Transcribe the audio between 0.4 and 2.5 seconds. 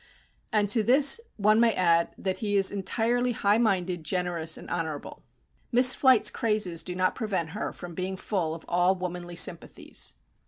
And to this one may add that